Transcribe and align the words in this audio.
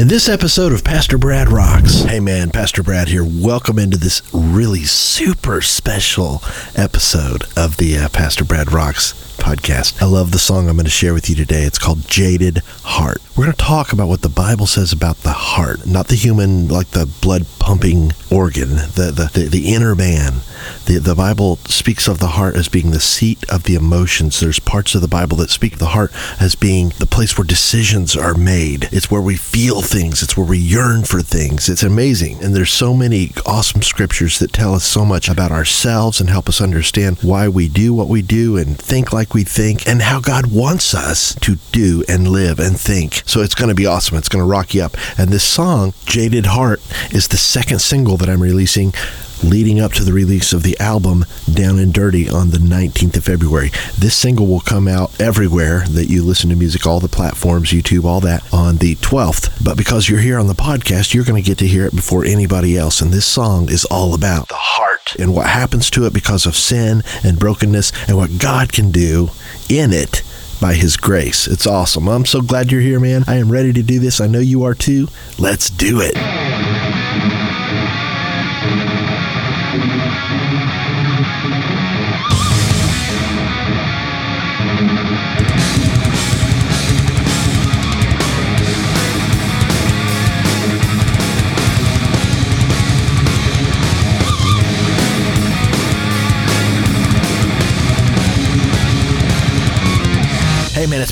In 0.00 0.08
this 0.08 0.30
episode 0.30 0.72
of 0.72 0.82
Pastor 0.82 1.18
Brad 1.18 1.50
Rocks, 1.50 2.04
hey 2.04 2.20
man, 2.20 2.48
Pastor 2.48 2.82
Brad 2.82 3.08
here. 3.08 3.22
Welcome 3.22 3.78
into 3.78 3.98
this 3.98 4.22
really 4.32 4.84
super 4.84 5.60
special 5.60 6.42
episode 6.74 7.44
of 7.54 7.76
the 7.76 7.98
uh, 7.98 8.08
Pastor 8.08 8.46
Brad 8.46 8.72
Rocks 8.72 9.29
podcast. 9.40 10.00
I 10.00 10.06
love 10.06 10.30
the 10.30 10.38
song 10.38 10.68
I'm 10.68 10.76
going 10.76 10.84
to 10.84 10.90
share 10.90 11.14
with 11.14 11.28
you 11.28 11.34
today. 11.34 11.64
It's 11.64 11.78
called 11.78 12.06
Jaded 12.06 12.58
Heart. 12.84 13.18
We're 13.36 13.46
going 13.46 13.56
to 13.56 13.64
talk 13.64 13.92
about 13.92 14.08
what 14.08 14.20
the 14.20 14.28
Bible 14.28 14.66
says 14.66 14.92
about 14.92 15.18
the 15.18 15.32
heart, 15.32 15.86
not 15.86 16.08
the 16.08 16.14
human, 16.14 16.68
like 16.68 16.90
the 16.90 17.06
blood 17.06 17.46
pumping 17.58 18.12
organ, 18.30 18.68
the, 18.68 19.12
the, 19.14 19.30
the, 19.32 19.48
the 19.48 19.72
inner 19.72 19.94
man. 19.94 20.40
The, 20.84 20.98
the 20.98 21.14
Bible 21.14 21.56
speaks 21.64 22.06
of 22.06 22.18
the 22.18 22.28
heart 22.28 22.54
as 22.54 22.68
being 22.68 22.90
the 22.90 23.00
seat 23.00 23.48
of 23.48 23.62
the 23.62 23.74
emotions. 23.76 24.40
There's 24.40 24.58
parts 24.58 24.94
of 24.94 25.00
the 25.00 25.08
Bible 25.08 25.38
that 25.38 25.48
speak 25.48 25.74
of 25.74 25.78
the 25.78 25.86
heart 25.86 26.12
as 26.38 26.54
being 26.54 26.90
the 26.98 27.06
place 27.06 27.38
where 27.38 27.46
decisions 27.46 28.14
are 28.14 28.34
made. 28.34 28.88
It's 28.92 29.10
where 29.10 29.22
we 29.22 29.36
feel 29.36 29.80
things. 29.80 30.22
It's 30.22 30.36
where 30.36 30.46
we 30.46 30.58
yearn 30.58 31.04
for 31.04 31.22
things. 31.22 31.68
It's 31.70 31.82
amazing. 31.82 32.44
And 32.44 32.54
there's 32.54 32.72
so 32.72 32.94
many 32.94 33.32
awesome 33.46 33.82
scriptures 33.82 34.38
that 34.38 34.52
tell 34.52 34.74
us 34.74 34.84
so 34.84 35.06
much 35.06 35.28
about 35.30 35.50
ourselves 35.50 36.20
and 36.20 36.28
help 36.28 36.48
us 36.48 36.60
understand 36.60 37.18
why 37.22 37.48
we 37.48 37.68
do 37.68 37.94
what 37.94 38.08
we 38.08 38.20
do 38.20 38.58
and 38.58 38.78
think 38.78 39.14
like 39.14 39.29
we 39.34 39.44
think 39.44 39.86
and 39.86 40.02
how 40.02 40.20
God 40.20 40.46
wants 40.52 40.94
us 40.94 41.34
to 41.36 41.56
do 41.72 42.04
and 42.08 42.28
live 42.28 42.58
and 42.58 42.78
think. 42.78 43.22
So 43.26 43.40
it's 43.40 43.54
going 43.54 43.68
to 43.68 43.74
be 43.74 43.86
awesome. 43.86 44.16
It's 44.16 44.28
going 44.28 44.44
to 44.44 44.50
rock 44.50 44.74
you 44.74 44.82
up. 44.82 44.96
And 45.18 45.30
this 45.30 45.44
song, 45.44 45.92
Jaded 46.04 46.46
Heart, 46.46 46.80
is 47.12 47.28
the 47.28 47.36
second 47.36 47.80
single 47.80 48.16
that 48.18 48.28
I'm 48.28 48.42
releasing 48.42 48.92
leading 49.42 49.80
up 49.80 49.92
to 49.92 50.04
the 50.04 50.12
release 50.12 50.52
of 50.52 50.62
the 50.62 50.78
album 50.78 51.24
Down 51.52 51.78
and 51.78 51.92
Dirty 51.92 52.28
on 52.28 52.50
the 52.50 52.58
19th 52.58 53.16
of 53.16 53.24
February. 53.24 53.70
This 53.98 54.14
single 54.14 54.46
will 54.46 54.60
come 54.60 54.86
out 54.86 55.18
everywhere 55.20 55.84
that 55.90 56.10
you 56.10 56.22
listen 56.22 56.50
to 56.50 56.56
music, 56.56 56.86
all 56.86 57.00
the 57.00 57.08
platforms, 57.08 57.70
YouTube, 57.70 58.04
all 58.04 58.20
that 58.20 58.42
on 58.52 58.76
the 58.76 58.96
12th. 58.96 59.64
But 59.64 59.76
because 59.76 60.08
you're 60.08 60.20
here 60.20 60.38
on 60.38 60.46
the 60.46 60.54
podcast, 60.54 61.14
you're 61.14 61.24
going 61.24 61.42
to 61.42 61.46
get 61.46 61.58
to 61.58 61.66
hear 61.66 61.86
it 61.86 61.94
before 61.94 62.24
anybody 62.24 62.76
else. 62.76 63.00
And 63.00 63.12
this 63.12 63.26
song 63.26 63.70
is 63.70 63.84
all 63.86 64.14
about 64.14 64.48
the 64.48 64.54
heart 64.56 64.89
and 65.18 65.34
what 65.34 65.46
happens 65.46 65.90
to 65.90 66.06
it 66.06 66.12
because 66.12 66.46
of 66.46 66.56
sin 66.56 67.02
and 67.24 67.38
brokenness 67.38 67.92
and 68.08 68.16
what 68.16 68.38
God 68.38 68.72
can 68.72 68.90
do 68.90 69.30
in 69.68 69.92
it 69.92 70.22
by 70.60 70.74
his 70.74 70.96
grace. 70.96 71.46
It's 71.46 71.66
awesome. 71.66 72.08
I'm 72.08 72.26
so 72.26 72.42
glad 72.42 72.70
you're 72.70 72.80
here, 72.80 73.00
man. 73.00 73.24
I 73.26 73.36
am 73.36 73.50
ready 73.50 73.72
to 73.72 73.82
do 73.82 73.98
this. 73.98 74.20
I 74.20 74.26
know 74.26 74.40
you 74.40 74.64
are 74.64 74.74
too. 74.74 75.08
Let's 75.38 75.70
do 75.70 76.00
it. 76.00 76.49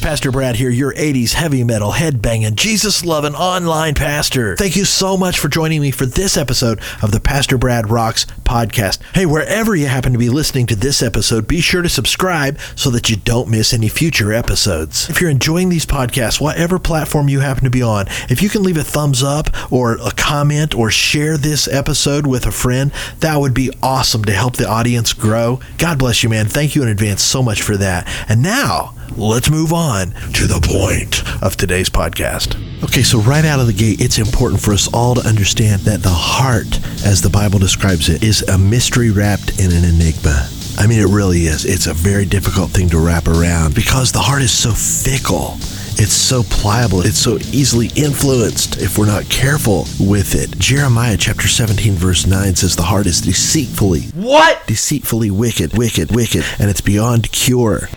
Pastor 0.09 0.33
Brad 0.33 0.57
here, 0.57 0.71
your 0.71 0.95
80s 0.95 1.35
heavy 1.35 1.63
metal, 1.65 1.93
headbanging, 1.93 2.55
Jesus 2.55 3.05
loving 3.05 3.35
online 3.35 3.95
pastor. 3.95 4.57
Thank 4.57 4.75
you 4.75 4.87
so 4.87 5.19
much 5.19 5.39
for 5.39 5.49
joining 5.49 5.83
me 5.83 5.91
for 5.91 6.07
this 6.07 6.39
episode 6.39 6.81
of 7.03 7.13
the 7.13 7.21
Pastor 7.21 7.59
Brad 7.59 7.91
Rocks 7.91 8.25
podcast. 8.43 9.01
Hey, 9.13 9.27
wherever 9.27 9.77
you 9.77 9.85
happen 9.85 10.13
to 10.13 10.19
be 10.19 10.31
listening 10.31 10.67
to 10.69 10.77
this 10.77 11.03
episode, 11.03 11.47
be 11.47 11.61
sure 11.61 11.83
to 11.83 11.91
subscribe 11.91 12.59
so 12.75 12.89
that 12.89 13.11
you 13.11 13.17
don't 13.17 13.51
miss 13.51 13.75
any 13.75 13.91
future 13.91 14.33
episodes. 14.33 15.11
If 15.11 15.21
you're 15.21 15.29
enjoying 15.29 15.69
these 15.69 15.85
podcasts, 15.85 16.41
whatever 16.41 16.79
platform 16.79 17.29
you 17.29 17.41
happen 17.41 17.65
to 17.65 17.71
be 17.71 17.83
on, 17.83 18.07
if 18.31 18.41
you 18.41 18.49
can 18.49 18.63
leave 18.63 18.79
a 18.79 18.85
thumbs 18.85 19.23
up 19.23 19.51
or 19.71 19.99
a 19.99 20.13
comment 20.13 20.75
or 20.75 20.91
share 20.91 21.37
this 21.37 21.69
episode 21.69 22.27
with 22.27 22.47
a 22.47 22.51
friend, 22.51 22.93
that 23.21 23.37
would 23.37 23.53
be 23.53 23.71
awesome 23.83 24.25
to 24.25 24.33
help 24.33 24.57
the 24.57 24.67
audience 24.67 25.13
grow. 25.13 25.61
God 25.77 25.99
bless 25.99 26.23
you, 26.23 26.31
man. 26.31 26.47
Thank 26.47 26.75
you 26.75 26.83
in 26.83 26.89
advance 26.89 27.23
so 27.23 27.43
much 27.43 27.61
for 27.61 27.77
that. 27.77 28.09
And 28.27 28.43
now, 28.43 28.95
let's 29.17 29.51
move 29.51 29.73
on 29.73 30.11
to 30.35 30.47
the 30.47 30.61
point 30.63 31.23
of 31.43 31.57
today's 31.57 31.89
podcast. 31.91 32.55
Okay, 32.85 33.03
so 33.03 33.19
right 33.21 33.45
out 33.45 33.61
of 33.61 33.67
the 33.67 33.73
gate, 33.73 34.01
it's 34.01 34.19
important 34.19 34.61
for 34.61 34.73
us 34.73 34.93
all 34.93 35.15
to 35.17 35.27
understand 35.27 35.83
that 35.83 36.03
the 36.03 36.09
heart, 36.11 36.79
as 37.05 37.21
the 37.23 37.31
Bible 37.31 37.59
describes 37.59 38.09
it, 38.09 38.23
is 38.23 38.43
a 38.49 38.57
mystery 38.59 39.11
wrapped 39.11 39.59
in 39.59 39.73
an 39.73 39.85
enigma. 39.85 40.49
I 40.79 40.87
mean, 40.87 41.01
it 41.01 41.09
really 41.09 41.43
is. 41.43 41.65
It's 41.65 41.87
a 41.89 41.95
very 41.95 42.25
difficult 42.25 42.71
thing 42.71 42.89
to 42.91 42.99
wrap 43.05 43.27
around 43.27 43.75
because 43.75 44.13
the 44.13 44.21
heart 44.21 44.43
is 44.43 44.53
so 44.53 44.71
fickle. 44.73 45.55
It's 46.01 46.13
so 46.13 46.45
pliable. 46.45 47.01
It's 47.01 47.19
so 47.19 47.39
easily 47.53 47.91
influenced 47.97 48.81
if 48.81 48.97
we're 48.97 49.07
not 49.07 49.29
careful 49.29 49.87
with 49.99 50.37
it. 50.37 50.57
Jeremiah 50.57 51.17
chapter 51.17 51.49
17 51.49 51.95
verse 51.95 52.25
9 52.25 52.55
says 52.55 52.77
the 52.77 52.83
heart 52.83 53.07
is 53.07 53.21
deceitfully 53.21 54.03
What? 54.15 54.65
deceitfully 54.69 55.33
wicked, 55.33 55.77
wicked, 55.77 56.15
wicked, 56.15 56.45
and 56.61 56.71
it's 56.71 56.81
beyond 56.81 57.33
cure. 57.33 57.89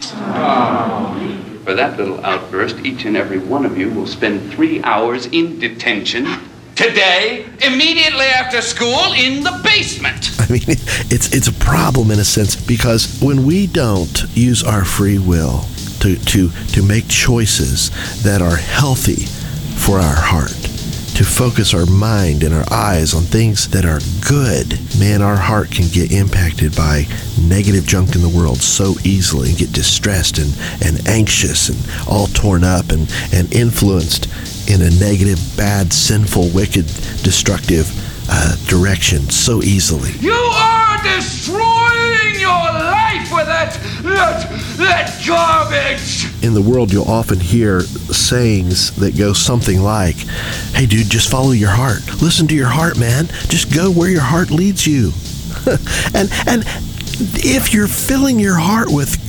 For 1.71 1.77
that 1.77 1.97
little 1.97 2.19
outburst, 2.25 2.79
each 2.79 3.05
and 3.05 3.15
every 3.15 3.39
one 3.39 3.65
of 3.65 3.77
you 3.77 3.89
will 3.89 4.05
spend 4.05 4.51
three 4.51 4.83
hours 4.83 5.27
in 5.27 5.57
detention 5.57 6.27
today, 6.75 7.45
immediately 7.63 8.25
after 8.25 8.59
school, 8.59 9.13
in 9.13 9.41
the 9.41 9.57
basement. 9.63 10.31
I 10.37 10.51
mean, 10.51 10.63
it's 10.67 11.33
it's 11.33 11.47
a 11.47 11.53
problem 11.53 12.11
in 12.11 12.19
a 12.19 12.25
sense 12.25 12.57
because 12.57 13.21
when 13.21 13.45
we 13.45 13.67
don't 13.67 14.25
use 14.35 14.65
our 14.65 14.83
free 14.83 15.17
will 15.17 15.63
to 16.01 16.17
to 16.17 16.49
to 16.49 16.83
make 16.83 17.07
choices 17.07 17.89
that 18.23 18.41
are 18.41 18.57
healthy 18.57 19.27
for 19.77 19.97
our 19.97 20.15
heart, 20.17 20.60
to 21.21 21.27
focus 21.27 21.75
our 21.75 21.85
mind 21.85 22.41
and 22.41 22.51
our 22.51 22.65
eyes 22.71 23.13
on 23.13 23.21
things 23.21 23.69
that 23.69 23.85
are 23.85 23.99
good, 24.27 24.79
man, 24.99 25.21
our 25.21 25.35
heart 25.37 25.69
can 25.69 25.87
get 25.89 26.11
impacted 26.11 26.75
by 26.75 27.05
negative 27.39 27.85
junk 27.85 28.15
in 28.15 28.21
the 28.23 28.29
world 28.29 28.57
so 28.57 28.95
easily 29.03 29.49
and 29.49 29.57
get 29.59 29.71
distressed 29.71 30.39
and, 30.39 30.51
and 30.83 31.07
anxious 31.07 31.69
and 31.69 31.77
all 32.09 32.25
torn 32.25 32.63
up 32.63 32.89
and, 32.89 33.07
and 33.31 33.53
influenced 33.53 34.25
in 34.67 34.81
a 34.81 34.89
negative, 34.99 35.37
bad, 35.55 35.93
sinful, 35.93 36.49
wicked, 36.55 36.87
destructive 37.21 37.85
uh, 38.27 38.55
direction 38.65 39.29
so 39.29 39.61
easily. 39.61 40.13
You 40.13 40.33
are 40.33 40.81
with 41.03 41.70
that, 44.77 45.23
garbage! 45.25 46.31
in 46.43 46.53
the 46.53 46.61
world, 46.61 46.91
you'll 46.91 47.09
often 47.09 47.39
hear 47.39 47.81
sayings 47.81 48.95
that 48.95 49.17
go 49.17 49.33
something 49.33 49.81
like, 49.81 50.15
Hey, 50.73 50.85
dude, 50.85 51.09
just 51.09 51.29
follow 51.29 51.51
your 51.51 51.69
heart. 51.69 52.01
Listen 52.21 52.47
to 52.47 52.55
your 52.55 52.69
heart, 52.69 52.97
man. 52.97 53.27
Just 53.47 53.73
go 53.73 53.91
where 53.91 54.09
your 54.09 54.21
heart 54.21 54.49
leads 54.49 54.87
you. 54.87 55.11
and, 56.15 56.29
and 56.47 56.63
if 57.37 57.73
you're 57.73 57.87
filling 57.87 58.39
your 58.39 58.57
heart 58.57 58.87
with 58.89 59.19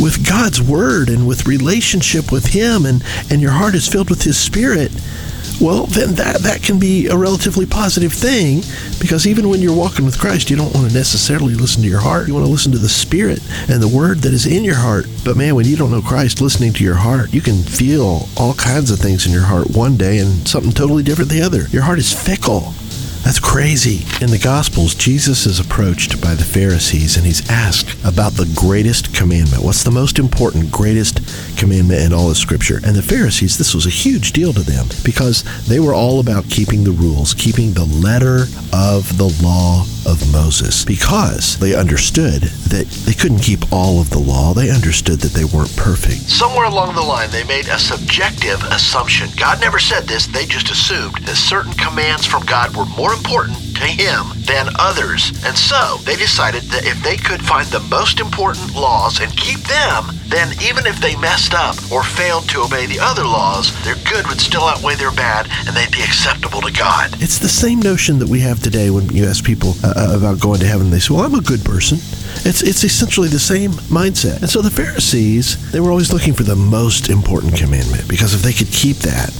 with 0.00 0.26
God's 0.26 0.62
word 0.62 1.10
and 1.10 1.26
with 1.26 1.46
relationship 1.46 2.32
with 2.32 2.46
him 2.46 2.86
and, 2.86 3.04
and 3.28 3.42
your 3.42 3.50
heart 3.50 3.74
is 3.74 3.86
filled 3.86 4.08
with 4.08 4.22
his 4.22 4.38
spirit, 4.38 4.90
well, 5.60 5.86
then 5.86 6.14
that, 6.14 6.40
that 6.40 6.62
can 6.62 6.78
be 6.78 7.06
a 7.08 7.16
relatively 7.16 7.66
positive 7.66 8.12
thing 8.12 8.62
because 8.98 9.26
even 9.26 9.48
when 9.48 9.60
you're 9.60 9.76
walking 9.76 10.04
with 10.04 10.18
Christ, 10.18 10.50
you 10.50 10.56
don't 10.56 10.72
want 10.74 10.88
to 10.88 10.94
necessarily 10.94 11.54
listen 11.54 11.82
to 11.82 11.88
your 11.88 12.00
heart. 12.00 12.28
You 12.28 12.34
want 12.34 12.46
to 12.46 12.52
listen 12.52 12.72
to 12.72 12.78
the 12.78 12.88
Spirit 12.88 13.40
and 13.68 13.82
the 13.82 13.88
Word 13.88 14.18
that 14.20 14.32
is 14.32 14.46
in 14.46 14.64
your 14.64 14.76
heart. 14.76 15.06
But 15.24 15.36
man, 15.36 15.54
when 15.54 15.66
you 15.66 15.76
don't 15.76 15.90
know 15.90 16.00
Christ, 16.00 16.40
listening 16.40 16.72
to 16.74 16.84
your 16.84 16.94
heart, 16.94 17.34
you 17.34 17.42
can 17.42 17.62
feel 17.62 18.28
all 18.36 18.54
kinds 18.54 18.90
of 18.90 18.98
things 18.98 19.26
in 19.26 19.32
your 19.32 19.42
heart 19.42 19.70
one 19.70 19.96
day 19.96 20.18
and 20.18 20.48
something 20.48 20.72
totally 20.72 21.02
different 21.02 21.30
the 21.30 21.42
other. 21.42 21.66
Your 21.68 21.82
heart 21.82 21.98
is 21.98 22.12
fickle. 22.12 22.72
That's 23.24 23.38
crazy. 23.38 24.06
In 24.24 24.30
the 24.30 24.40
Gospels, 24.42 24.94
Jesus 24.94 25.46
is 25.46 25.60
approached 25.60 26.20
by 26.20 26.34
the 26.34 26.44
Pharisees 26.44 27.16
and 27.16 27.26
he's 27.26 27.48
asked 27.50 27.96
about 28.04 28.32
the 28.32 28.50
greatest 28.56 29.14
commandment. 29.14 29.62
What's 29.62 29.84
the 29.84 29.90
most 29.90 30.18
important, 30.18 30.72
greatest 30.72 31.20
commandment 31.56 32.00
in 32.00 32.12
all 32.12 32.30
of 32.30 32.36
Scripture? 32.36 32.80
And 32.84 32.96
the 32.96 33.02
Pharisees, 33.02 33.58
this 33.58 33.74
was 33.74 33.86
a 33.86 33.90
huge 33.90 34.32
deal 34.32 34.52
to 34.52 34.60
them 34.60 34.86
because 35.04 35.44
they 35.66 35.80
were 35.80 35.94
all 35.94 36.18
about 36.18 36.48
keeping 36.48 36.82
the 36.82 36.90
rules, 36.90 37.34
keeping 37.34 37.72
the 37.72 37.84
letter 37.84 38.46
of 38.72 39.18
the 39.18 39.36
law 39.42 39.84
of 40.06 40.32
Moses 40.32 40.84
because 40.84 41.58
they 41.58 41.74
understood 41.74 42.42
that 42.72 42.86
they 43.04 43.12
couldn't 43.12 43.40
keep 43.40 43.72
all 43.72 44.00
of 44.00 44.10
the 44.10 44.18
law. 44.18 44.54
They 44.54 44.70
understood 44.70 45.20
that 45.20 45.32
they 45.32 45.44
weren't 45.44 45.74
perfect. 45.76 46.22
Somewhere 46.30 46.66
along 46.66 46.94
the 46.94 47.02
line, 47.02 47.30
they 47.30 47.44
made 47.44 47.68
a 47.68 47.78
subjective 47.78 48.62
assumption. 48.70 49.28
God 49.36 49.60
never 49.60 49.78
said 49.78 50.06
this, 50.06 50.26
they 50.26 50.46
just 50.46 50.70
assumed 50.70 51.16
that 51.26 51.36
certain 51.36 51.72
commands 51.74 52.26
from 52.26 52.44
God 52.46 52.74
were 52.76 52.86
more 52.86 53.09
important 53.12 53.58
to 53.76 53.86
Him 53.86 54.26
than 54.46 54.68
others. 54.78 55.32
And 55.44 55.56
so 55.56 55.98
they 56.04 56.16
decided 56.16 56.62
that 56.74 56.84
if 56.84 57.02
they 57.02 57.16
could 57.16 57.42
find 57.44 57.66
the 57.68 57.80
most 57.90 58.20
important 58.20 58.74
laws 58.74 59.20
and 59.20 59.34
keep 59.36 59.60
them, 59.60 60.10
then 60.28 60.52
even 60.62 60.86
if 60.86 61.00
they 61.00 61.16
messed 61.16 61.54
up 61.54 61.76
or 61.90 62.02
failed 62.02 62.48
to 62.50 62.62
obey 62.62 62.86
the 62.86 63.00
other 63.00 63.24
laws, 63.24 63.72
their 63.84 63.96
good 64.10 64.26
would 64.28 64.40
still 64.40 64.62
outweigh 64.62 64.94
their 64.94 65.12
bad 65.12 65.48
and 65.66 65.76
they'd 65.76 65.90
be 65.90 66.02
acceptable 66.02 66.60
to 66.60 66.72
God. 66.72 67.10
It's 67.20 67.38
the 67.38 67.48
same 67.48 67.80
notion 67.80 68.18
that 68.20 68.28
we 68.28 68.40
have 68.40 68.60
today 68.60 68.90
when 68.90 69.08
you 69.08 69.24
ask 69.24 69.44
people 69.44 69.74
uh, 69.82 70.14
about 70.16 70.40
going 70.40 70.60
to 70.60 70.66
heaven. 70.66 70.90
They 70.90 71.00
say, 71.00 71.14
"Well, 71.14 71.24
I'm 71.24 71.34
a 71.34 71.40
good 71.40 71.64
person." 71.64 71.98
It's 72.44 72.62
it's 72.62 72.84
essentially 72.84 73.28
the 73.28 73.38
same 73.38 73.72
mindset. 73.90 74.40
And 74.40 74.48
so 74.48 74.62
the 74.62 74.70
Pharisees, 74.70 75.70
they 75.72 75.80
were 75.80 75.90
always 75.90 76.12
looking 76.12 76.32
for 76.32 76.44
the 76.44 76.56
most 76.56 77.10
important 77.10 77.56
commandment 77.56 78.08
because 78.08 78.34
if 78.34 78.42
they 78.42 78.52
could 78.52 78.68
keep 78.68 78.96
that, 78.98 79.30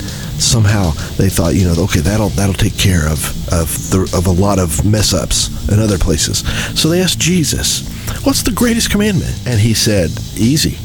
somehow 0.41 0.91
they 1.17 1.29
thought, 1.29 1.55
you 1.55 1.65
know, 1.65 1.75
okay, 1.85 2.01
that'll 2.01 2.31
that'll 2.31 2.55
take 2.55 2.77
care 2.77 3.07
of 3.09 3.21
of 3.53 3.91
the, 3.91 4.11
of 4.17 4.27
a 4.27 4.31
lot 4.31 4.59
of 4.59 4.85
mess 4.85 5.13
ups 5.13 5.49
in 5.69 5.81
other 5.81 5.99
places. 5.99 6.39
So 6.79 6.89
they 6.89 7.01
asked 7.01 7.19
Jesus, 7.19 7.89
"What's 8.25 8.43
the 8.43 8.53
greatest 8.53 8.91
commandment?" 8.91 9.35
And 9.47 9.61
he 9.61 9.75
said, 9.75 10.11
"Easy." 10.37 10.79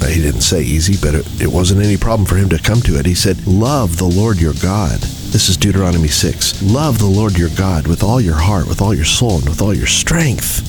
Uh, 0.00 0.06
he 0.06 0.22
didn't 0.22 0.42
say 0.42 0.62
easy, 0.62 0.96
but 1.00 1.14
it, 1.14 1.42
it 1.42 1.48
wasn't 1.48 1.82
any 1.82 1.96
problem 1.96 2.24
for 2.24 2.36
him 2.36 2.48
to 2.50 2.58
come 2.58 2.80
to 2.82 2.98
it. 2.98 3.06
He 3.06 3.14
said, 3.14 3.46
"Love 3.46 3.96
the 3.96 4.04
Lord 4.04 4.40
your 4.40 4.54
God." 4.54 5.00
This 5.28 5.50
is 5.50 5.58
Deuteronomy 5.58 6.08
6. 6.08 6.62
Love 6.62 6.98
the 6.98 7.06
Lord 7.06 7.36
your 7.36 7.50
God 7.50 7.86
with 7.86 8.02
all 8.02 8.18
your 8.18 8.36
heart, 8.36 8.66
with 8.66 8.80
all 8.80 8.94
your 8.94 9.04
soul, 9.04 9.36
and 9.36 9.48
with 9.48 9.60
all 9.60 9.74
your 9.74 9.86
strength. 9.86 10.64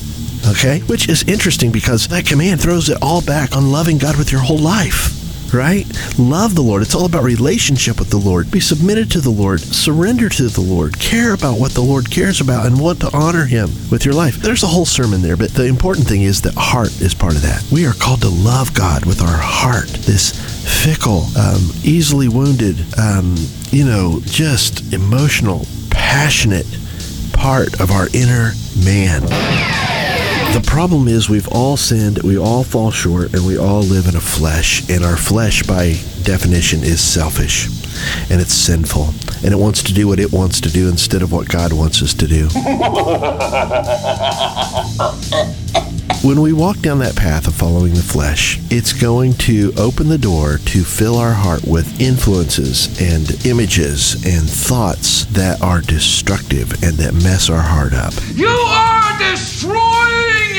Okay? 0.50 0.80
Which 0.80 1.08
is 1.08 1.22
interesting 1.22 1.72
because 1.72 2.08
that 2.08 2.26
command 2.26 2.60
throws 2.60 2.90
it 2.90 2.98
all 3.00 3.22
back 3.22 3.56
on 3.56 3.72
loving 3.72 3.96
God 3.96 4.18
with 4.18 4.30
your 4.30 4.42
whole 4.42 4.58
life 4.58 5.19
right? 5.52 5.86
Love 6.18 6.54
the 6.54 6.62
Lord. 6.62 6.82
It's 6.82 6.94
all 6.94 7.06
about 7.06 7.24
relationship 7.24 7.98
with 7.98 8.10
the 8.10 8.16
Lord. 8.16 8.50
Be 8.50 8.60
submitted 8.60 9.10
to 9.12 9.20
the 9.20 9.30
Lord. 9.30 9.60
Surrender 9.60 10.28
to 10.28 10.48
the 10.48 10.60
Lord. 10.60 10.98
Care 10.98 11.34
about 11.34 11.58
what 11.58 11.72
the 11.72 11.80
Lord 11.80 12.10
cares 12.10 12.40
about 12.40 12.66
and 12.66 12.80
want 12.80 13.00
to 13.00 13.16
honor 13.16 13.44
Him 13.44 13.70
with 13.90 14.04
your 14.04 14.14
life. 14.14 14.36
There's 14.36 14.62
a 14.62 14.68
whole 14.68 14.86
sermon 14.86 15.22
there, 15.22 15.36
but 15.36 15.50
the 15.50 15.66
important 15.66 16.06
thing 16.06 16.22
is 16.22 16.42
that 16.42 16.54
heart 16.56 17.00
is 17.00 17.14
part 17.14 17.34
of 17.34 17.42
that. 17.42 17.64
We 17.70 17.86
are 17.86 17.94
called 17.94 18.22
to 18.22 18.28
love 18.28 18.74
God 18.74 19.04
with 19.04 19.22
our 19.22 19.38
heart. 19.38 19.88
This 19.88 20.32
fickle, 20.84 21.26
um, 21.36 21.70
easily 21.82 22.28
wounded, 22.28 22.76
um, 22.98 23.36
you 23.70 23.84
know, 23.84 24.20
just 24.24 24.92
emotional, 24.92 25.66
passionate 25.90 26.66
part 27.32 27.80
of 27.80 27.90
our 27.90 28.08
inner 28.12 28.52
man. 28.84 29.22
The 30.52 30.62
problem 30.66 31.08
is 31.08 31.28
we've 31.28 31.48
all 31.48 31.76
sinned, 31.76 32.22
we 32.22 32.38
all 32.38 32.64
fall 32.64 32.90
short, 32.90 33.34
and 33.34 33.46
we 33.46 33.56
all 33.56 33.82
live 33.82 34.06
in 34.06 34.16
a 34.16 34.20
flesh. 34.20 34.88
And 34.90 35.04
our 35.04 35.16
flesh, 35.16 35.62
by 35.62 35.90
definition, 36.22 36.82
is 36.82 37.00
selfish 37.00 37.68
and 38.30 38.40
it's 38.40 38.54
sinful. 38.54 39.12
And 39.44 39.52
it 39.52 39.58
wants 39.58 39.82
to 39.84 39.94
do 39.94 40.08
what 40.08 40.20
it 40.20 40.32
wants 40.32 40.60
to 40.62 40.70
do 40.70 40.88
instead 40.88 41.22
of 41.22 41.32
what 41.32 41.48
God 41.48 41.72
wants 41.72 42.02
us 42.02 42.14
to 42.14 42.26
do. 42.26 42.48
When 46.22 46.42
we 46.42 46.52
walk 46.52 46.80
down 46.80 46.98
that 46.98 47.16
path 47.16 47.46
of 47.46 47.54
following 47.54 47.94
the 47.94 48.02
flesh, 48.02 48.60
it's 48.70 48.92
going 48.92 49.32
to 49.48 49.72
open 49.78 50.10
the 50.10 50.18
door 50.18 50.58
to 50.66 50.84
fill 50.84 51.16
our 51.16 51.32
heart 51.32 51.64
with 51.64 51.98
influences 51.98 52.88
and 53.00 53.46
images 53.46 54.22
and 54.26 54.46
thoughts 54.46 55.24
that 55.32 55.62
are 55.62 55.80
destructive 55.80 56.72
and 56.82 56.98
that 56.98 57.14
mess 57.14 57.48
our 57.48 57.62
heart 57.62 57.94
up. 57.94 58.12
You 58.34 58.48
are 58.48 59.18
destroying 59.18 60.09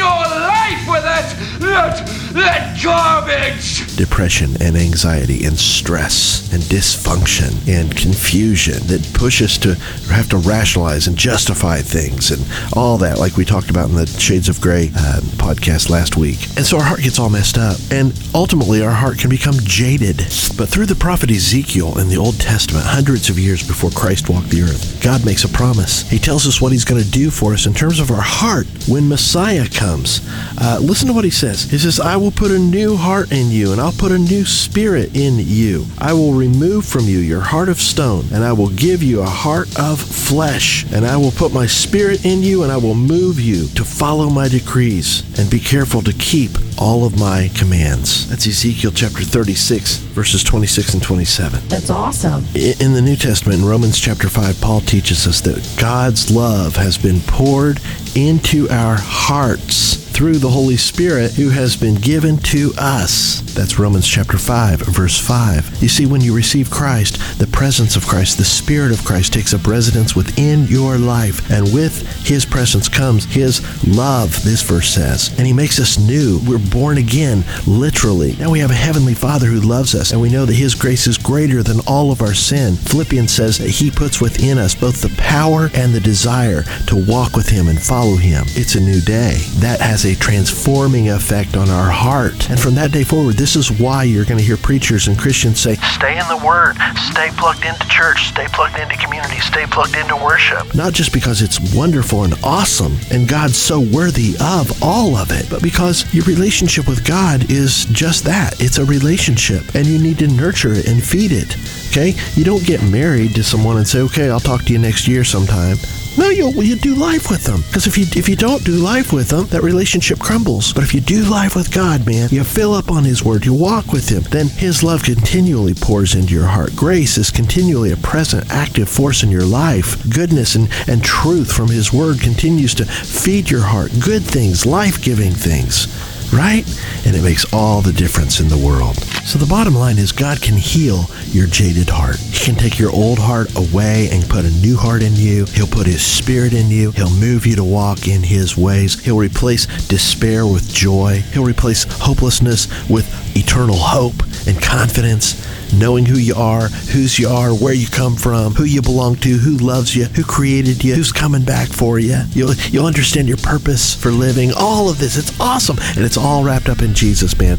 your 0.02 0.10
life 0.10 0.84
with 0.90 1.04
that, 1.04 1.30
that, 1.60 2.21
that 2.34 2.80
garbage! 2.84 3.96
Depression 3.96 4.56
and 4.62 4.76
anxiety 4.76 5.46
and 5.46 5.58
stress 5.58 6.52
and 6.54 6.62
dysfunction 6.64 7.52
and 7.68 7.96
confusion 7.96 8.76
that 8.88 9.08
push 9.14 9.42
us 9.42 9.58
to 9.60 9.76
have 10.14 10.30
to 10.30 10.38
rationalize 10.38 11.08
and 11.08 11.18
justify 11.18 11.78
things 11.78 12.32
and 12.32 12.46
all 12.74 12.98
that, 12.98 13.20
like 13.20 13.38
we 13.38 13.46
talked 13.46 13.70
about 13.70 13.90
in 13.90 13.96
the 13.96 14.08
Shades 14.08 14.50
of 14.50 14.60
Grey 14.62 14.92
uh, 14.96 15.22
podcast 15.38 15.90
last 15.90 16.18
week. 16.18 16.40
And 16.58 16.66
so 16.66 16.78
our 16.78 16.84
heart 16.84 17.02
gets 17.02 17.20
all 17.20 17.30
messed 17.30 17.58
up. 17.58 17.78
And 17.92 18.14
ultimately, 18.34 18.84
our 18.84 18.92
heart 18.92 19.20
can 19.20 19.30
become 19.30 19.56
jaded. 19.60 20.18
But 20.58 20.70
through 20.70 20.86
the 20.88 20.96
prophet 20.96 21.32
Ezekiel 21.32 22.00
in 22.00 22.10
the 22.10 22.18
Old 22.18 22.40
Testament, 22.40 22.86
hundreds 22.86 23.30
of 23.30 23.40
years 23.40 23.66
before 23.66 23.90
Christ 23.92 24.30
walked 24.30 24.50
the 24.50 24.62
earth, 24.64 25.02
God 25.04 25.26
makes 25.26 25.44
a 25.44 25.50
promise. 25.50 26.10
He 26.10 26.20
tells 26.20 26.48
us 26.48 26.62
what 26.62 26.72
He's 26.72 26.86
going 26.86 27.02
to 27.02 27.10
do 27.10 27.30
for 27.30 27.54
us 27.54 27.66
in 27.66 27.74
terms 27.74 28.00
of 28.00 28.12
our 28.12 28.22
heart 28.22 28.68
when 28.88 29.08
Messiah 29.08 29.68
comes. 29.68 30.22
Uh, 30.58 30.80
listen 30.82 31.08
to 31.08 31.14
what 31.14 31.26
He 31.26 31.32
says. 31.32 31.64
He 31.70 31.78
says, 31.78 32.00
I 32.00 32.18
will 32.22 32.32
put 32.32 32.52
a 32.52 32.60
new 32.60 32.96
heart 32.96 33.32
in 33.32 33.50
you, 33.50 33.72
and 33.72 33.82
I'll 33.82 33.92
put 33.92 34.12
a 34.12 34.18
new 34.18 34.46
spirit 34.46 35.16
in 35.16 35.40
you. 35.40 35.86
I 35.98 36.14
will 36.14 36.34
remove 36.34 36.86
from 36.86 37.06
you 37.06 37.18
your 37.18 37.42
heart 37.42 37.68
of 37.68 37.80
stone, 37.80 38.26
and 38.32 38.44
I 38.44 38.54
will 38.54 38.70
give 38.70 39.02
you 39.02 39.22
a 39.22 39.26
heart 39.26 39.68
of 39.80 40.00
flesh. 40.00 40.86
And 40.94 41.04
I 41.04 41.18
will 41.18 41.32
put 41.32 41.52
my 41.52 41.66
spirit 41.66 42.24
in 42.24 42.44
you, 42.44 42.62
and 42.62 42.72
I 42.72 42.78
will 42.78 42.94
move 42.94 43.40
you 43.40 43.68
to 43.70 43.84
follow 43.84 44.30
my 44.30 44.48
decrees 44.48 45.24
and 45.40 45.50
be 45.50 45.60
careful 45.60 46.04
to 46.04 46.14
keep 46.14 46.52
all 46.78 47.06
of 47.06 47.20
my 47.20 47.50
commands. 47.56 48.30
That's 48.30 48.48
Ezekiel 48.48 48.92
chapter 48.92 49.24
36, 49.24 49.98
verses 49.98 50.44
26 50.44 50.94
and 50.96 51.04
27. 51.04 51.68
That's 51.68 51.90
awesome. 51.90 52.46
In 52.56 52.94
the 52.94 53.02
New 53.02 53.16
Testament, 53.16 53.60
in 53.60 53.66
Romans 53.66 54.00
chapter 54.00 54.30
5, 54.30 54.62
Paul 54.62 54.82
teaches 54.82 55.28
us 55.28 55.42
that 55.42 55.76
God's 55.80 56.32
love 56.32 56.76
has 56.76 56.98
been 56.98 57.20
poured 57.22 57.80
into 58.16 58.68
our 58.70 58.98
hearts 58.98 60.02
through 60.12 60.38
the 60.38 60.50
Holy 60.50 60.78
Spirit 60.78 61.32
who 61.32 61.50
has 61.50 61.76
been 61.76 61.96
given 61.96 62.38
to 62.38 62.72
us. 62.78 63.42
That's 63.56 63.80
Romans 63.80 64.08
chapter 64.08 64.38
5, 64.38 64.82
verse 64.82 65.18
5. 65.18 65.82
You 65.82 65.90
see, 65.90 66.06
when 66.06 66.22
you 66.22 66.36
receive 66.36 66.70
Christ, 66.70 67.40
the 67.40 67.48
presence 67.48 67.96
of 67.96 68.06
Christ, 68.06 68.38
the 68.38 68.46
Spirit 68.46 68.92
of 68.92 69.04
Christ 69.04 69.34
takes 69.34 69.54
up 69.54 69.66
residence 69.66 70.16
within 70.16 70.66
your 70.68 70.98
life. 70.98 71.50
And 71.50 71.74
with 71.74 72.06
His 72.26 72.46
presence 72.46 72.88
comes 72.88 73.26
His 73.26 73.62
love, 73.88 74.44
this 74.44 74.62
verse 74.62 74.90
says. 74.90 75.34
And 75.38 75.48
He 75.48 75.54
makes 75.54 75.80
us 75.80 75.98
new. 75.98 76.40
We're 76.46 76.60
born 76.70 76.98
again, 76.98 77.44
literally. 77.68 78.36
Now 78.38 78.52
we 78.52 78.60
have 78.60 78.72
a 78.72 78.76
Heavenly 78.76 79.14
Father 79.14 79.48
who 79.48 79.62
loves 79.62 79.96
us, 79.96 80.12
and 80.12 80.22
we 80.22 80.30
know 80.30 80.46
that 80.46 80.54
His 80.54 80.76
grace 80.76 81.08
is 81.08 81.18
greater 81.18 81.64
than 81.64 81.80
all 81.88 82.12
of 82.12 82.22
our 82.22 82.34
sin. 82.34 82.76
Philippians 82.76 83.32
says 83.32 83.58
that 83.58 83.70
He 83.70 83.92
puts 83.92 84.22
within 84.22 84.58
us 84.58 84.76
both 84.76 85.02
the 85.02 85.14
power 85.18 85.70
and 85.74 85.94
the 85.94 86.00
desire 86.00 86.64
to 86.88 86.96
walk 86.96 87.36
with 87.36 87.50
Him 87.50 87.68
and 87.68 87.82
follow 87.82 88.16
Him. 88.16 88.46
It's 88.50 88.76
a 88.76 88.80
new 88.82 89.02
day. 89.02 89.38
That 89.60 89.80
has 89.82 90.06
a 90.06 90.16
transforming 90.16 91.10
effect 91.10 91.56
on 91.56 91.70
our 91.70 91.92
heart. 91.92 92.50
And 92.50 92.60
from 92.60 92.76
that 92.76 92.92
day 92.92 93.04
forward, 93.04 93.36
this 93.36 93.56
is 93.56 93.72
why 93.72 94.04
you're 94.04 94.26
going 94.26 94.38
to 94.40 94.44
hear 94.44 94.58
preachers 94.58 95.08
and 95.08 95.18
Christians 95.18 95.60
say, 95.60 95.76
Stay 95.76 96.20
in 96.20 96.28
the 96.28 96.44
Word. 96.46 96.76
Stay 97.12 97.30
plugged 97.38 97.66
into 97.66 97.88
church. 97.88 98.28
Stay 98.30 98.48
plugged 98.54 98.78
into 98.80 98.96
community. 98.98 99.40
Stay 99.40 99.66
plugged 99.66 99.96
into 99.96 100.16
worship. 100.16 100.74
not 100.76 100.94
just 100.94 101.14
because 101.14 101.42
it's 101.42 101.60
wonderful 101.76 102.24
and 102.24 102.34
awesome 102.44 102.98
and 103.12 103.28
God's 103.28 103.58
so 103.58 103.80
worthy 103.80 104.36
of 104.42 104.82
all 104.84 105.16
of 105.16 105.32
it, 105.32 105.50
but 105.50 105.62
because 105.62 106.12
your 106.14 106.24
relationship 106.52 106.86
with 106.86 107.08
God 107.08 107.50
is 107.50 107.86
just 107.86 108.26
that. 108.26 108.60
It's 108.60 108.78
a 108.78 108.84
relationship 108.84 109.74
and 109.74 109.88
you 109.88 109.98
need 109.98 110.20
to 110.20 110.28
nurture 110.28 110.74
it 110.74 110.86
and 110.86 111.02
feed 111.02 111.32
it. 111.32 111.56
Okay? 111.88 112.14
You 112.36 112.44
don't 112.44 112.66
get 112.66 112.84
married 112.84 113.36
to 113.36 113.44
someone 113.44 113.78
and 113.78 113.88
say, 113.88 114.02
okay, 114.02 114.30
I'll 114.30 114.42
talk 114.42 114.64
to 114.64 114.74
you 114.74 114.78
next 114.78 115.08
year 115.08 115.24
sometime. 115.24 115.78
No, 116.18 116.28
you 116.28 116.52
you 116.62 116.76
do 116.76 116.94
life 116.96 117.32
with 117.32 117.46
them. 117.46 117.62
Because 117.68 117.88
if 117.88 117.98
you 117.98 118.06
if 118.18 118.28
you 118.28 118.36
don't 118.36 118.66
do 118.66 118.74
life 118.74 119.14
with 119.14 119.30
them, 119.30 119.46
that 119.46 119.64
relationship 119.64 120.20
crumbles. 120.20 120.74
But 120.74 120.84
if 120.84 120.94
you 120.94 121.00
do 121.00 121.24
life 121.24 121.56
with 121.56 121.74
God, 121.74 122.06
man, 122.06 122.28
you 122.32 122.44
fill 122.44 122.74
up 122.74 122.92
on 122.92 123.06
His 123.06 123.24
Word, 123.24 123.46
you 123.46 123.54
walk 123.54 123.94
with 123.94 124.10
Him, 124.10 124.24
then 124.24 124.50
His 124.50 124.84
love 124.84 125.04
continually 125.04 125.74
pours 125.74 126.16
into 126.16 126.34
your 126.34 126.48
heart. 126.48 126.76
Grace 126.76 127.18
is 127.18 127.32
continually 127.32 127.94
a 127.94 127.98
present, 127.98 128.52
active 128.52 128.90
force 128.90 129.24
in 129.24 129.32
your 129.32 129.46
life. 129.46 130.04
Goodness 130.14 130.56
and, 130.56 130.68
and 130.90 131.02
truth 131.02 131.50
from 131.50 131.70
His 131.70 131.94
Word 131.94 132.20
continues 132.20 132.76
to 132.76 132.86
feed 132.86 133.50
your 133.50 133.64
heart. 133.64 133.92
Good 134.04 134.24
things, 134.24 134.66
life 134.66 135.02
giving 135.02 135.32
things 135.32 135.88
right? 136.32 136.66
And 137.06 137.16
it 137.16 137.24
makes 137.24 137.52
all 137.54 137.82
the 137.82 137.94
difference 137.94 138.40
in 138.40 138.48
the 138.48 138.58
world. 138.58 138.98
So 139.26 139.38
the 139.38 139.46
bottom 139.46 139.76
line 139.76 139.98
is 139.98 140.12
God 140.12 140.42
can 140.42 140.56
heal 140.56 141.06
your 141.28 141.48
jaded 141.48 141.90
heart. 141.90 142.18
He 142.18 142.46
can 142.46 142.56
take 142.56 142.80
your 142.80 142.92
old 142.92 143.20
heart 143.20 143.56
away 143.56 144.10
and 144.12 144.28
put 144.28 144.46
a 144.46 144.52
new 144.62 144.78
heart 144.78 145.04
in 145.04 145.16
you. 145.16 145.46
He'll 145.46 145.68
put 145.68 145.88
his 145.88 146.02
spirit 146.02 146.54
in 146.54 146.70
you. 146.70 146.92
He'll 146.92 147.10
move 147.10 147.46
you 147.46 147.56
to 147.56 147.64
walk 147.64 148.08
in 148.08 148.24
his 148.24 148.58
ways. 148.58 149.00
He'll 149.04 149.18
replace 149.18 149.66
despair 149.88 150.46
with 150.46 150.74
joy. 150.74 151.24
He'll 151.34 151.46
replace 151.46 151.84
hopelessness 151.84 152.68
with 152.90 153.08
eternal 153.36 153.78
hope 153.78 154.22
and 154.48 154.62
confidence 154.62 155.48
knowing 155.74 156.06
who 156.06 156.18
you 156.18 156.36
are, 156.36 156.68
whose 156.68 157.18
you 157.18 157.28
are, 157.28 157.52
where 157.52 157.74
you 157.74 157.88
come 157.88 158.16
from, 158.16 158.54
who 158.54 158.64
you 158.64 158.82
belong 158.82 159.16
to, 159.18 159.30
who 159.30 159.58
loves 159.58 159.96
you, 159.96 160.06
who 160.06 160.24
created 160.24 160.84
you, 160.84 160.96
who's 160.96 161.12
coming 161.12 161.44
back 161.44 161.70
for 161.70 162.00
you. 162.00 162.18
You'll 162.32 162.54
you'll 162.70 162.86
understand 162.86 163.28
your 163.28 163.38
purpose 163.38 163.96
for 163.96 164.12
living. 164.12 164.52
All 164.56 164.90
of 164.90 165.00
this, 165.00 165.18
it's 165.18 165.38
awesome, 165.40 165.78
and 165.96 166.00
it's 166.00 166.18
all 166.22 166.44
wrapped 166.44 166.70
up 166.70 166.82
in 166.82 166.94
Jesus, 166.94 167.38
man. 167.40 167.58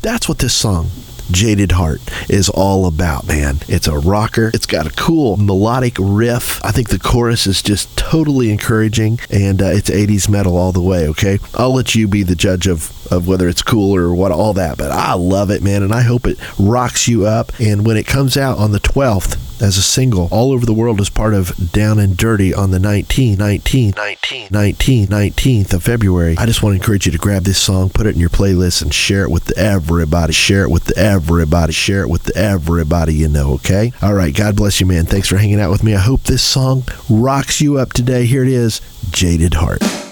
That's 0.00 0.28
what 0.28 0.38
this 0.38 0.54
song 0.54 0.90
Jaded 1.30 1.72
Heart 1.72 2.00
is 2.30 2.48
all 2.48 2.86
about, 2.86 3.26
man. 3.26 3.58
It's 3.66 3.88
a 3.88 3.98
rocker. 3.98 4.52
It's 4.54 4.66
got 4.66 4.86
a 4.86 4.90
cool 4.90 5.36
melodic 5.36 5.96
riff. 5.98 6.64
I 6.64 6.70
think 6.70 6.90
the 6.90 7.00
chorus 7.00 7.48
is 7.48 7.62
just 7.62 7.96
totally 7.96 8.50
encouraging, 8.50 9.18
and 9.28 9.60
uh, 9.60 9.66
it's 9.66 9.90
80s 9.90 10.28
metal 10.28 10.56
all 10.56 10.70
the 10.70 10.80
way, 10.80 11.08
okay? 11.08 11.40
I'll 11.54 11.74
let 11.74 11.96
you 11.96 12.06
be 12.06 12.22
the 12.22 12.36
judge 12.36 12.68
of, 12.68 13.12
of 13.12 13.26
whether 13.26 13.48
it's 13.48 13.62
cool 13.62 13.96
or 13.96 14.14
what, 14.14 14.30
all 14.30 14.52
that, 14.54 14.78
but 14.78 14.92
I 14.92 15.14
love 15.14 15.50
it, 15.50 15.62
man, 15.62 15.82
and 15.82 15.92
I 15.92 16.02
hope 16.02 16.26
it 16.26 16.38
rocks 16.60 17.08
you 17.08 17.26
up. 17.26 17.58
And 17.58 17.84
when 17.84 17.96
it 17.96 18.06
comes 18.06 18.36
out 18.36 18.58
on 18.58 18.70
the 18.70 18.80
12th, 18.80 19.36
as 19.60 19.76
a 19.76 19.82
single 19.82 20.28
all 20.30 20.52
over 20.52 20.64
the 20.64 20.72
world 20.72 21.00
as 21.00 21.10
part 21.10 21.34
of 21.34 21.72
Down 21.72 21.98
and 21.98 22.16
Dirty 22.16 22.54
on 22.54 22.70
the 22.70 22.78
19th, 22.78 23.36
19th, 23.36 23.94
19th, 23.94 24.48
19th, 24.48 25.06
19th 25.06 25.72
of 25.74 25.82
February. 25.82 26.36
I 26.38 26.46
just 26.46 26.62
want 26.62 26.74
to 26.74 26.80
encourage 26.80 27.06
you 27.06 27.12
to 27.12 27.18
grab 27.18 27.44
this 27.44 27.58
song, 27.58 27.90
put 27.90 28.06
it 28.06 28.14
in 28.14 28.20
your 28.20 28.30
playlist, 28.30 28.82
and 28.82 28.92
share 28.92 29.24
it 29.24 29.30
with 29.30 29.56
everybody. 29.56 30.32
Share 30.32 30.64
it 30.64 30.70
with 30.70 30.96
everybody. 30.96 31.72
Share 31.72 32.02
it 32.02 32.08
with 32.08 32.36
everybody 32.36 33.14
you 33.14 33.28
know, 33.28 33.54
okay? 33.54 33.92
All 34.02 34.14
right. 34.14 34.34
God 34.34 34.56
bless 34.56 34.80
you, 34.80 34.86
man. 34.86 35.06
Thanks 35.06 35.28
for 35.28 35.36
hanging 35.36 35.60
out 35.60 35.70
with 35.70 35.82
me. 35.82 35.94
I 35.94 36.00
hope 36.00 36.22
this 36.22 36.42
song 36.42 36.84
rocks 37.08 37.60
you 37.60 37.78
up 37.78 37.92
today. 37.92 38.26
Here 38.26 38.42
it 38.42 38.50
is 38.50 38.80
Jaded 39.10 39.54
Heart. 39.54 40.05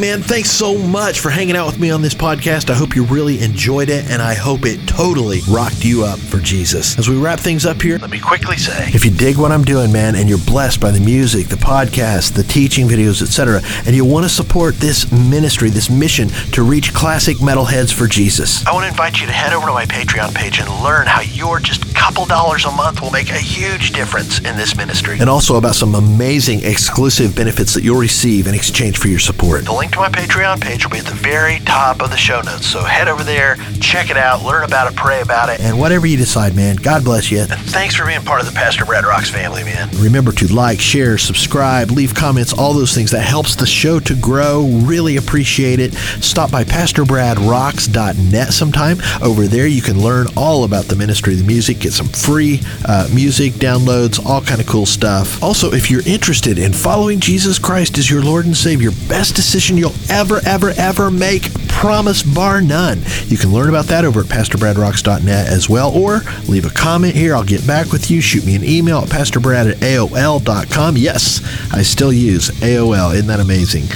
Man, 0.00 0.22
thanks 0.22 0.50
so 0.50 0.78
much 0.78 1.20
for 1.20 1.28
hanging 1.28 1.54
out 1.54 1.66
with 1.66 1.78
me 1.78 1.90
on 1.90 2.00
this 2.00 2.14
podcast. 2.14 2.70
I 2.70 2.74
hope 2.74 2.96
you 2.96 3.04
really 3.04 3.40
enjoyed 3.42 3.90
it, 3.90 4.10
and 4.10 4.22
I 4.22 4.32
hope 4.32 4.64
it 4.64 4.86
totally 4.88 5.40
rocked 5.48 5.84
you 5.84 6.02
up 6.02 6.18
for 6.18 6.38
Jesus. 6.38 6.98
As 6.98 7.08
we 7.08 7.16
wrap 7.18 7.38
things 7.38 7.66
up 7.66 7.82
here, 7.82 7.98
Let 7.98 8.10
me 8.10 8.20
quickly 8.20 8.56
say 8.56 8.88
if 8.94 9.04
you 9.04 9.10
dig 9.10 9.36
what 9.36 9.52
I'm 9.52 9.62
doing, 9.62 9.92
man, 9.92 10.14
and 10.14 10.28
you're 10.28 10.38
blessed 10.38 10.80
by 10.80 10.90
the 10.90 11.00
music, 11.00 11.48
the 11.48 11.56
podcast, 11.56 12.32
the 12.32 12.42
teaching 12.42 12.88
videos, 12.88 13.20
etc., 13.20 13.60
and 13.86 13.94
you 13.94 14.04
want 14.04 14.24
to 14.24 14.30
support 14.30 14.76
this 14.76 15.12
ministry, 15.12 15.68
this 15.68 15.90
mission 15.90 16.28
to 16.52 16.62
reach 16.62 16.94
classic 16.94 17.36
metalheads 17.38 17.92
for 17.92 18.06
Jesus, 18.06 18.66
I 18.66 18.72
want 18.72 18.84
to 18.84 18.88
invite 18.88 19.20
you 19.20 19.26
to 19.26 19.32
head 19.32 19.52
over 19.52 19.66
to 19.66 19.72
my 19.72 19.84
Patreon 19.84 20.34
page 20.34 20.58
and 20.58 20.68
learn 20.82 21.06
how 21.06 21.20
your 21.20 21.60
just 21.60 21.94
couple 21.94 22.24
dollars 22.24 22.64
a 22.64 22.70
month 22.72 23.02
will 23.02 23.10
make 23.10 23.28
a 23.28 23.34
huge 23.38 23.92
difference 23.92 24.38
in 24.38 24.56
this 24.56 24.74
ministry. 24.74 25.18
and 25.20 25.28
also 25.28 25.56
about 25.56 25.74
some 25.74 25.94
amazing 25.94 26.64
exclusive 26.64 27.36
benefits 27.36 27.74
that 27.74 27.84
you'll 27.84 28.00
receive 28.00 28.46
in 28.46 28.54
exchange 28.54 28.96
for 28.96 29.08
your 29.08 29.18
support. 29.18 29.49
The 29.50 29.72
link 29.72 29.92
to 29.92 29.98
my 29.98 30.08
Patreon 30.08 30.60
page 30.60 30.84
will 30.84 30.92
be 30.92 30.98
at 30.98 31.06
the 31.06 31.14
very 31.14 31.58
top 31.60 32.00
of 32.00 32.10
the 32.10 32.16
show 32.16 32.40
notes. 32.40 32.66
So 32.66 32.84
head 32.84 33.08
over 33.08 33.24
there, 33.24 33.56
check 33.80 34.08
it 34.08 34.16
out, 34.16 34.44
learn 34.44 34.62
about 34.62 34.90
it, 34.90 34.96
pray 34.96 35.20
about 35.20 35.48
it. 35.48 35.58
And 35.60 35.78
whatever 35.78 36.06
you 36.06 36.16
decide, 36.16 36.54
man, 36.54 36.76
God 36.76 37.02
bless 37.04 37.32
you. 37.32 37.40
And 37.40 37.50
thanks 37.50 37.96
for 37.96 38.06
being 38.06 38.22
part 38.22 38.40
of 38.40 38.46
the 38.46 38.52
Pastor 38.52 38.84
Brad 38.84 39.04
Rocks 39.04 39.28
family, 39.28 39.64
man. 39.64 39.90
Remember 39.96 40.30
to 40.32 40.54
like, 40.54 40.80
share, 40.80 41.18
subscribe, 41.18 41.90
leave 41.90 42.14
comments, 42.14 42.52
all 42.52 42.72
those 42.72 42.94
things. 42.94 43.10
That 43.10 43.22
helps 43.22 43.56
the 43.56 43.66
show 43.66 43.98
to 44.00 44.14
grow. 44.14 44.66
Really 44.84 45.16
appreciate 45.16 45.80
it. 45.80 45.94
Stop 45.94 46.52
by 46.52 46.62
PastorBradRocks.net 46.62 48.52
sometime. 48.52 48.98
Over 49.20 49.48
there, 49.48 49.66
you 49.66 49.82
can 49.82 50.00
learn 50.00 50.28
all 50.36 50.62
about 50.62 50.84
the 50.84 50.94
ministry 50.94 51.32
of 51.32 51.40
the 51.40 51.44
music, 51.44 51.80
get 51.80 51.92
some 51.92 52.06
free 52.06 52.60
uh, 52.86 53.08
music 53.12 53.54
downloads, 53.54 54.24
all 54.24 54.42
kind 54.42 54.60
of 54.60 54.68
cool 54.68 54.86
stuff. 54.86 55.42
Also, 55.42 55.72
if 55.72 55.90
you're 55.90 56.06
interested 56.06 56.56
in 56.56 56.72
following 56.72 57.18
Jesus 57.18 57.58
Christ 57.58 57.98
as 57.98 58.08
your 58.08 58.22
Lord 58.22 58.46
and 58.46 58.56
Savior, 58.56 58.92
best 59.08 59.39
decision 59.40 59.78
you'll 59.78 59.94
ever, 60.10 60.38
ever, 60.44 60.70
ever 60.76 61.10
make, 61.10 61.50
promise 61.68 62.22
bar 62.22 62.60
none. 62.60 63.00
You 63.24 63.38
can 63.38 63.50
learn 63.52 63.70
about 63.70 63.86
that 63.86 64.04
over 64.04 64.20
at 64.20 64.26
PastorBradRocks.net 64.26 65.46
as 65.46 65.66
well, 65.66 65.96
or 65.96 66.20
leave 66.46 66.66
a 66.66 66.70
comment 66.70 67.14
here. 67.14 67.34
I'll 67.34 67.42
get 67.42 67.66
back 67.66 67.90
with 67.90 68.10
you. 68.10 68.20
Shoot 68.20 68.44
me 68.44 68.54
an 68.54 68.62
email 68.62 68.98
at 68.98 69.08
PastorBrad 69.08 69.70
at 69.72 69.76
AOL.com. 69.78 70.98
Yes, 70.98 71.40
I 71.72 71.82
still 71.82 72.12
use 72.12 72.50
AOL. 72.50 73.14
Isn't 73.14 73.28
that 73.28 73.40
amazing? 73.40 73.84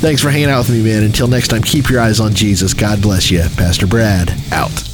Thanks 0.00 0.20
for 0.20 0.30
hanging 0.30 0.50
out 0.50 0.68
with 0.68 0.70
me, 0.70 0.82
man. 0.82 1.04
Until 1.04 1.28
next 1.28 1.48
time, 1.48 1.62
keep 1.62 1.88
your 1.88 2.00
eyes 2.00 2.18
on 2.18 2.34
Jesus. 2.34 2.74
God 2.74 3.00
bless 3.00 3.30
you. 3.30 3.42
Pastor 3.56 3.86
Brad, 3.86 4.34
out. 4.50 4.91